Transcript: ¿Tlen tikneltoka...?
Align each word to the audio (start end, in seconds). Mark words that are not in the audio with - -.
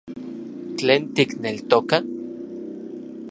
¿Tlen 0.77 1.01
tikneltoka...? 1.15 1.97